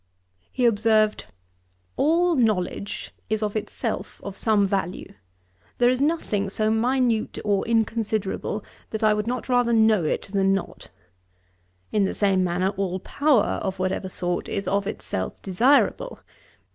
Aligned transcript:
He 0.51 0.65
observed, 0.65 1.25
'All 1.95 2.33
knowledge 2.35 3.13
is 3.29 3.43
of 3.43 3.55
itself 3.55 4.19
of 4.23 4.35
some 4.35 4.65
value. 4.65 5.13
There 5.77 5.91
is 5.91 6.01
nothing 6.01 6.49
so 6.49 6.71
minute 6.71 7.37
or 7.45 7.63
inconsiderable, 7.67 8.63
that 8.89 9.03
I 9.03 9.13
would 9.13 9.27
not 9.27 9.47
rather 9.47 9.73
know 9.73 10.03
it 10.03 10.29
than 10.33 10.55
not. 10.55 10.89
In 11.91 12.05
the 12.05 12.15
same 12.15 12.43
manner, 12.43 12.69
all 12.77 12.99
power, 13.01 13.59
of 13.61 13.77
whatever 13.77 14.09
sort, 14.09 14.49
is 14.49 14.67
of 14.67 14.87
itself 14.87 15.39
desirable. 15.43 16.19